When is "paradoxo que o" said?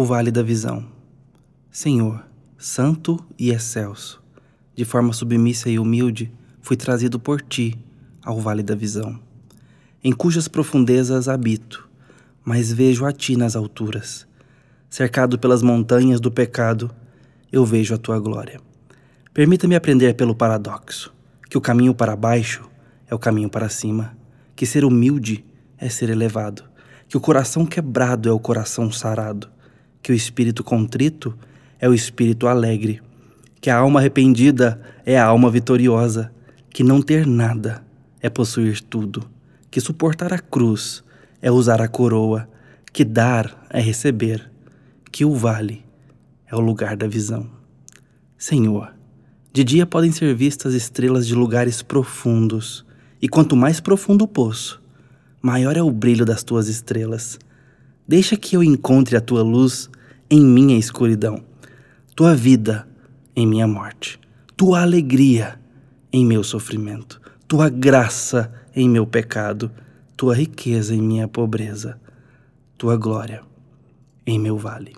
20.32-21.60